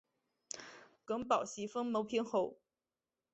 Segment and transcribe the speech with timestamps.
[1.05, 2.57] 耿宝袭封牟平侯。